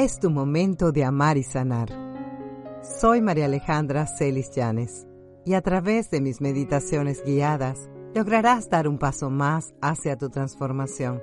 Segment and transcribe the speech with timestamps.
[0.00, 1.90] Es tu momento de amar y sanar.
[2.80, 5.06] Soy María Alejandra Celis Llanes
[5.44, 11.20] y a través de mis meditaciones guiadas lograrás dar un paso más hacia tu transformación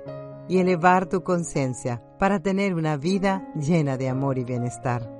[0.48, 5.17] y elevar tu conciencia para tener una vida llena de amor y bienestar.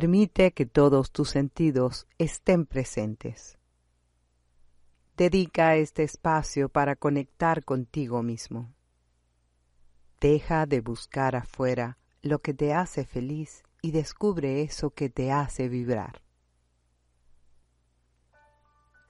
[0.00, 3.58] Permite que todos tus sentidos estén presentes.
[5.14, 8.72] Dedica este espacio para conectar contigo mismo.
[10.18, 15.68] Deja de buscar afuera lo que te hace feliz y descubre eso que te hace
[15.68, 16.22] vibrar.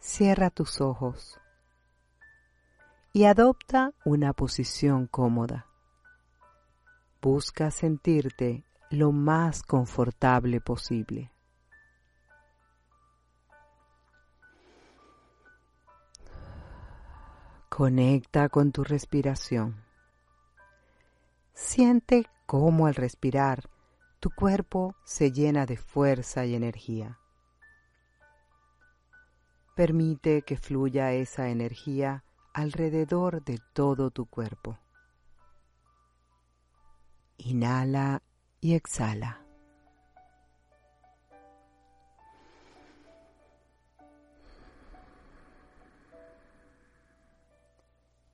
[0.00, 1.38] Cierra tus ojos
[3.12, 5.68] y adopta una posición cómoda.
[7.22, 11.30] Busca sentirte lo más confortable posible.
[17.68, 19.84] Conecta con tu respiración.
[21.54, 23.70] Siente cómo al respirar
[24.18, 27.20] tu cuerpo se llena de fuerza y energía.
[29.76, 34.78] Permite que fluya esa energía alrededor de todo tu cuerpo.
[37.38, 38.22] Inhala
[38.60, 39.44] y exhala.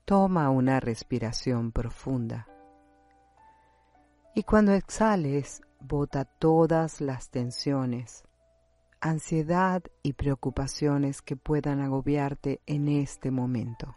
[0.05, 2.47] Toma una respiración profunda
[4.37, 8.23] y cuando exhales, bota todas las tensiones,
[9.01, 13.97] ansiedad y preocupaciones que puedan agobiarte en este momento.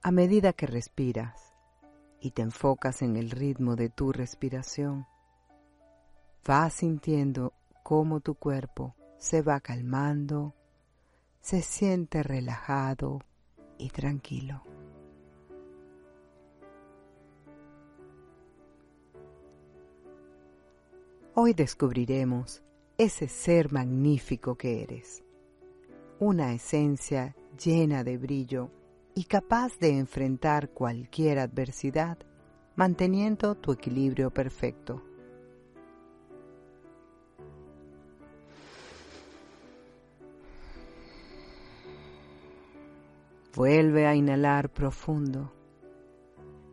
[0.00, 1.43] A medida que respiras,
[2.24, 5.06] y te enfocas en el ritmo de tu respiración,
[6.46, 7.52] vas sintiendo
[7.82, 10.54] cómo tu cuerpo se va calmando,
[11.42, 13.20] se siente relajado
[13.76, 14.62] y tranquilo.
[21.34, 22.62] Hoy descubriremos
[22.96, 25.22] ese ser magnífico que eres,
[26.20, 28.70] una esencia llena de brillo
[29.14, 32.18] y capaz de enfrentar cualquier adversidad
[32.76, 35.02] manteniendo tu equilibrio perfecto.
[43.54, 45.52] Vuelve a inhalar profundo.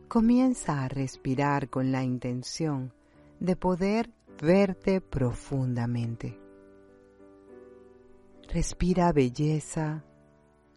[0.08, 2.92] Comienza a respirar con la intención
[3.38, 4.10] de poder
[4.42, 6.38] verte profundamente.
[8.48, 10.04] Respira belleza,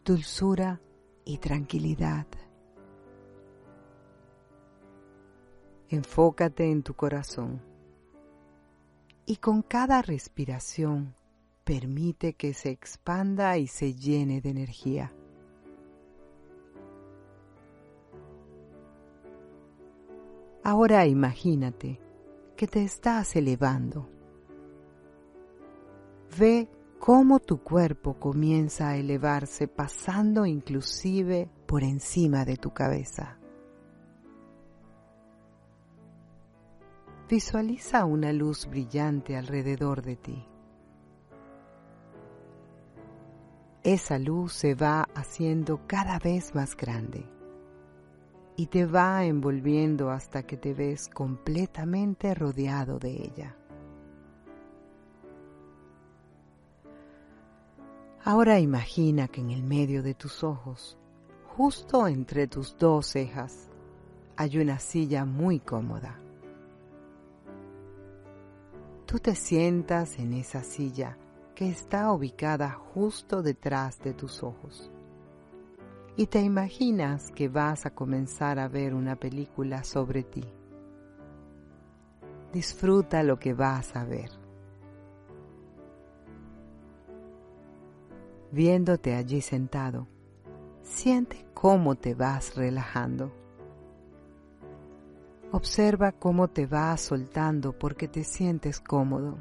[0.06, 0.80] dulzura
[1.26, 2.28] y tranquilidad.
[5.90, 7.62] Enfócate en tu corazón
[9.26, 11.16] y con cada respiración
[11.64, 15.12] permite que se expanda y se llene de energía.
[20.64, 22.00] Ahora imagínate
[22.56, 24.10] que te estás elevando.
[26.40, 26.68] Ve
[27.00, 33.38] cómo tu cuerpo comienza a elevarse pasando inclusive por encima de tu cabeza.
[37.30, 40.46] Visualiza una luz brillante alrededor de ti.
[43.84, 47.26] Esa luz se va haciendo cada vez más grande
[48.56, 53.56] y te va envolviendo hasta que te ves completamente rodeado de ella.
[58.28, 60.98] Ahora imagina que en el medio de tus ojos,
[61.56, 63.70] justo entre tus dos cejas,
[64.36, 66.20] hay una silla muy cómoda.
[69.06, 71.20] Tú te sientas en esa silla
[71.54, 74.92] que está ubicada justo detrás de tus ojos.
[76.18, 80.46] y te imaginas que vas a comenzar a ver una película sobre ti.
[82.54, 84.45] Disfruta lo que vas a ver.
[88.56, 90.08] Viéndote allí sentado,
[90.82, 93.34] siente cómo te vas relajando.
[95.52, 99.40] Observa cómo te vas soltando porque te sientes cómodo.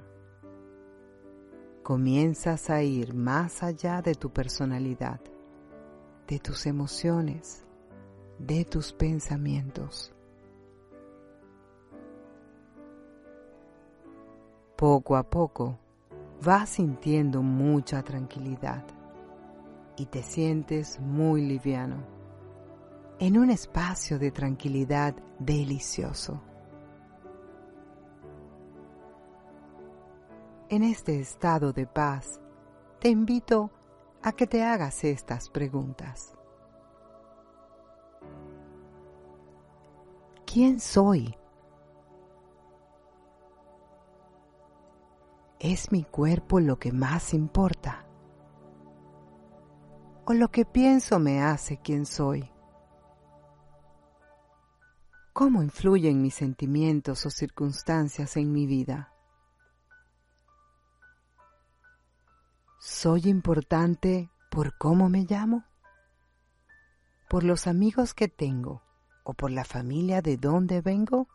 [1.84, 5.20] Comienzas a ir más allá de tu personalidad
[6.26, 7.64] de tus emociones,
[8.40, 10.12] de tus pensamientos.
[14.74, 15.78] Poco a poco
[16.42, 18.84] vas sintiendo mucha tranquilidad
[19.96, 22.04] y te sientes muy liviano,
[23.18, 26.42] en un espacio de tranquilidad delicioso.
[30.68, 32.40] En este estado de paz,
[32.98, 33.70] te invito
[34.22, 36.34] a que te hagas estas preguntas.
[40.46, 41.36] ¿Quién soy?
[45.58, 48.04] ¿Es mi cuerpo lo que más importa?
[50.26, 52.50] ¿O lo que pienso me hace quien soy?
[55.34, 59.12] ¿Cómo influyen mis sentimientos o circunstancias en mi vida?
[62.78, 65.66] ¿Soy importante por cómo me llamo?
[67.28, 68.82] ¿Por los amigos que tengo
[69.24, 71.28] o por la familia de donde vengo?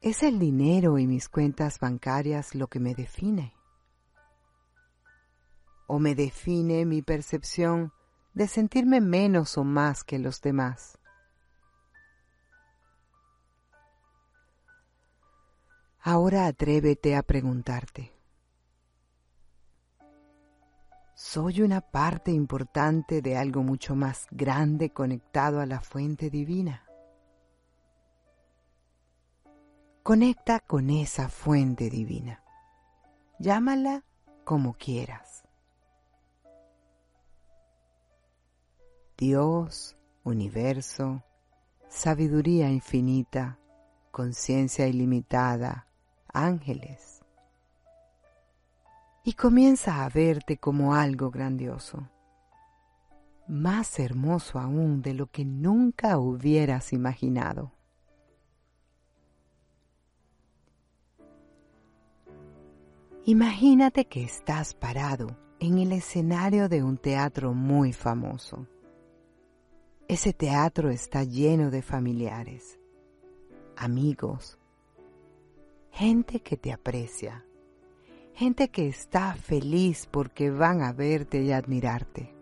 [0.00, 3.54] ¿Es el dinero y mis cuentas bancarias lo que me define?
[5.94, 7.92] ¿O me define mi percepción
[8.32, 10.98] de sentirme menos o más que los demás?
[16.00, 18.10] Ahora atrévete a preguntarte,
[21.14, 26.86] soy una parte importante de algo mucho más grande conectado a la fuente divina.
[30.02, 32.42] Conecta con esa fuente divina.
[33.38, 34.04] Llámala
[34.46, 35.31] como quieras.
[39.22, 41.22] Dios, universo,
[41.88, 43.56] sabiduría infinita,
[44.10, 45.86] conciencia ilimitada,
[46.26, 47.22] ángeles
[49.22, 52.10] y comienza a verte como algo grandioso,
[53.46, 57.70] más hermoso aún de lo que nunca hubieras imaginado.
[63.24, 68.66] Imagínate que estás parado en el escenario de un teatro muy famoso.
[70.12, 72.78] Ese teatro está lleno de familiares,
[73.76, 74.58] amigos,
[75.90, 77.46] gente que te aprecia
[78.34, 82.34] gente que está feliz porque van a verte y admirarte.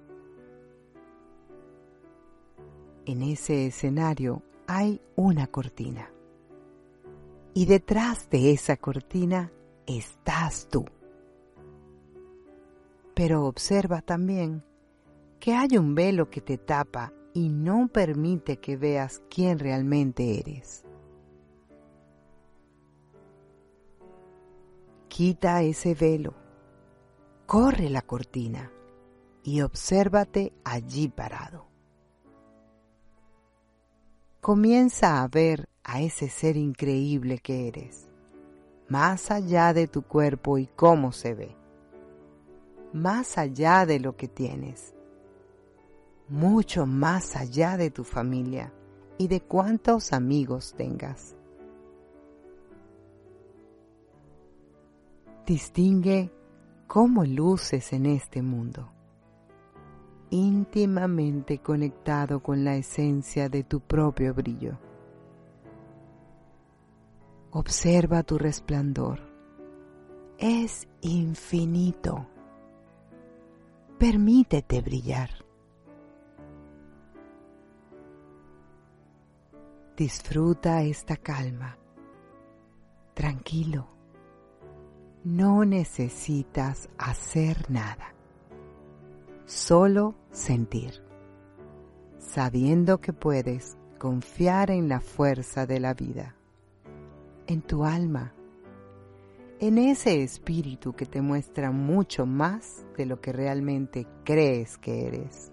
[3.06, 6.10] En ese escenario hay una cortina.
[7.54, 9.52] Y detrás de esa cortina
[9.86, 10.84] estás tú.
[13.14, 14.64] Pero observa también
[15.40, 20.84] que hay un velo que te tapa y no permite que veas quién realmente eres.
[25.08, 26.34] Quita ese velo,
[27.46, 28.72] corre la cortina
[29.42, 31.66] y obsérvate allí parado.
[34.40, 38.08] Comienza a ver a ese ser increíble que eres,
[38.88, 41.56] más allá de tu cuerpo y cómo se ve,
[42.92, 44.94] más allá de lo que tienes,
[46.30, 48.72] mucho más allá de tu familia
[49.18, 51.36] y de cuántos amigos tengas.
[55.50, 56.32] distingue
[56.86, 58.88] cómo luces en este mundo,
[60.30, 64.78] íntimamente conectado con la esencia de tu propio brillo.
[67.50, 69.18] Observa tu resplandor.
[70.38, 72.28] Es infinito.
[73.98, 75.39] Permítete brillar.
[80.00, 81.76] Disfruta esta calma.
[83.12, 83.86] Tranquilo.
[85.24, 88.14] No necesitas hacer nada,
[89.44, 91.02] solo sentir,
[92.18, 96.34] sabiendo que puedes confiar en la fuerza de la vida,
[97.46, 98.32] en tu alma,
[99.58, 105.52] en ese espíritu que te muestra mucho más de lo que realmente crees que eres.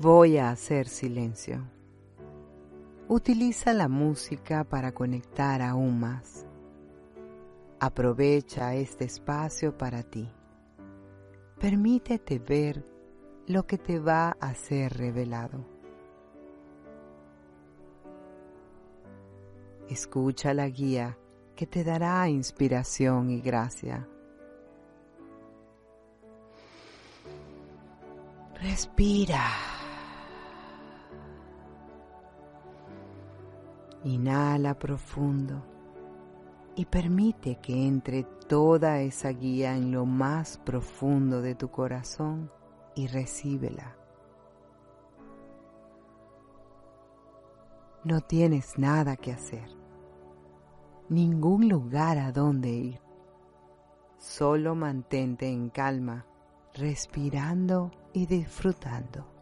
[0.00, 1.62] Voy a hacer silencio
[3.08, 6.46] utiliza la música para conectar aún más.
[7.80, 10.28] Aprovecha este espacio para ti.
[11.58, 12.84] Permítete ver
[13.46, 15.64] lo que te va a ser revelado.
[19.88, 21.16] Escucha la guía
[21.56, 24.06] que te dará inspiración y gracia.
[28.60, 29.77] Respira.
[34.08, 35.62] Inhala profundo
[36.74, 42.50] y permite que entre toda esa guía en lo más profundo de tu corazón
[42.94, 43.98] y recíbela.
[48.02, 49.68] No tienes nada que hacer,
[51.10, 53.00] ningún lugar a donde ir.
[54.16, 56.24] Solo mantente en calma,
[56.72, 59.37] respirando y disfrutando.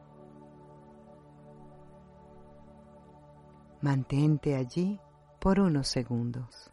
[3.82, 4.98] Mantente allí
[5.38, 6.72] por unos segundos.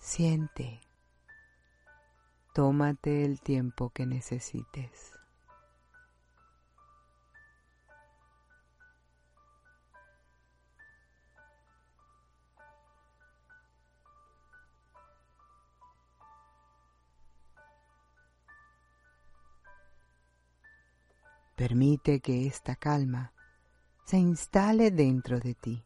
[0.00, 0.80] Siente.
[2.52, 5.12] Tómate el tiempo que necesites.
[21.56, 23.33] Permite que esta calma
[24.04, 25.84] se instale dentro de ti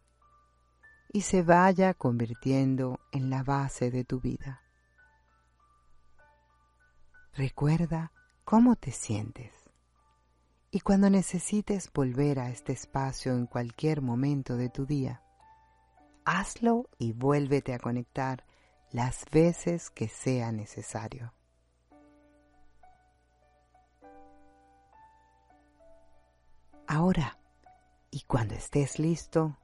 [1.13, 4.63] y se vaya convirtiendo en la base de tu vida.
[7.35, 8.13] Recuerda
[8.45, 9.53] cómo te sientes
[10.71, 15.23] y cuando necesites volver a este espacio en cualquier momento de tu día,
[16.25, 18.45] hazlo y vuélvete a conectar
[18.91, 21.33] las veces que sea necesario.
[26.87, 27.39] Ahora,
[28.11, 29.59] y cuando estés listo,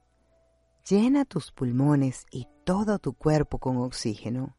[0.88, 4.56] llena tus pulmones y todo tu cuerpo con oxígeno.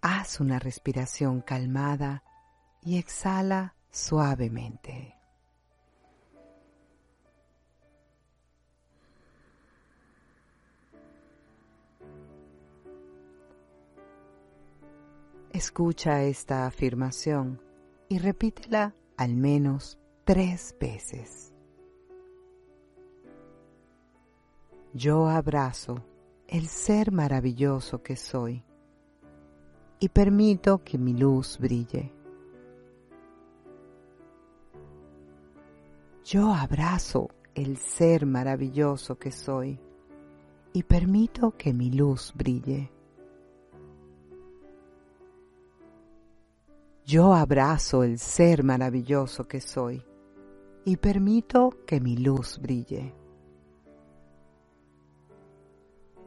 [0.00, 2.22] Haz una respiración calmada
[2.82, 5.15] y exhala suavemente.
[15.56, 17.62] Escucha esta afirmación
[18.10, 21.54] y repítela al menos tres veces.
[24.92, 26.04] Yo abrazo
[26.46, 28.62] el ser maravilloso que soy
[29.98, 32.12] y permito que mi luz brille.
[36.22, 39.80] Yo abrazo el ser maravilloso que soy
[40.74, 42.90] y permito que mi luz brille.
[47.06, 50.04] Yo abrazo el ser maravilloso que soy
[50.84, 53.14] y permito que mi luz brille.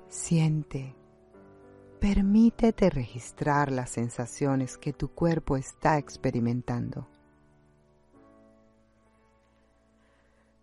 [0.08, 0.96] Siente,
[2.00, 7.10] permítete registrar las sensaciones que tu cuerpo está experimentando.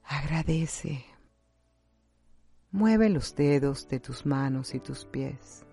[0.02, 1.04] Agradece.
[2.70, 5.66] Mueve los dedos de tus manos y tus pies.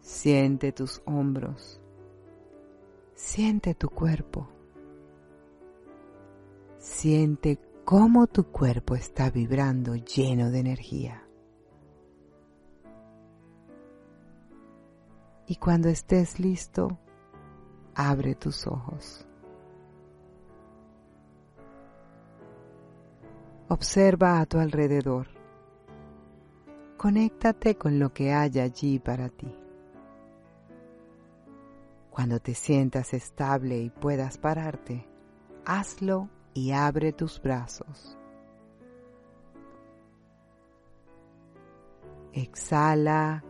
[0.00, 1.82] Siente tus hombros
[3.18, 4.48] Siente tu cuerpo.
[6.78, 11.26] Siente cómo tu cuerpo está vibrando lleno de energía.
[15.48, 16.96] Y cuando estés listo,
[17.96, 19.26] abre tus ojos.
[23.68, 25.26] Observa a tu alrededor.
[26.96, 29.67] Conéctate con lo que hay allí para ti.
[32.18, 35.06] Cuando te sientas estable y puedas pararte,
[35.64, 38.18] hazlo y abre tus brazos.
[42.32, 43.44] Exhala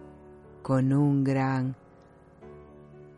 [0.60, 1.74] con un gran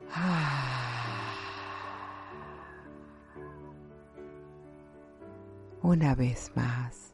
[5.82, 7.09] una vez más.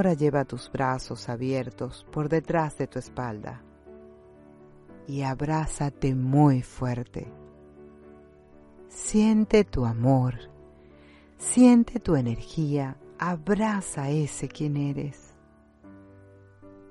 [0.00, 3.62] Ahora lleva tus brazos abiertos por detrás de tu espalda
[5.06, 7.30] y abrázate muy fuerte.
[8.88, 10.36] Siente tu amor,
[11.36, 15.34] siente tu energía, abraza ese quien eres.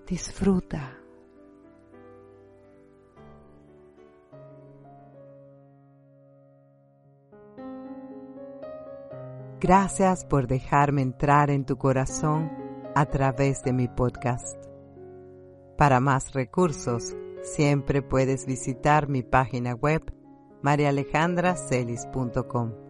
[0.05, 0.95] Disfruta.
[9.59, 12.58] Gracias por dejarme entrar en tu corazón
[12.95, 14.57] a través de mi podcast.
[15.77, 20.13] Para más recursos, siempre puedes visitar mi página web
[20.61, 22.88] marialejandracelis.com.